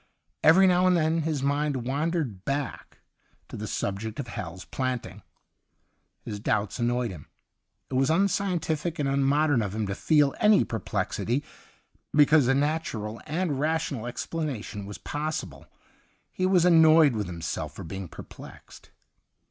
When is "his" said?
1.21-1.43, 6.25-6.39